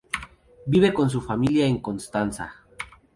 Vive 0.65 0.95
con 0.95 1.11
su 1.11 1.21
familia 1.21 1.67
en 1.67 1.77
Constanza. 1.79 2.63